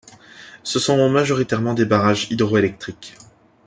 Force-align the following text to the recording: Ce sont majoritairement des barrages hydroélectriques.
Ce 0.63 0.79
sont 0.79 1.07
majoritairement 1.11 1.75
des 1.75 1.85
barrages 1.85 2.25
hydroélectriques. 2.31 3.13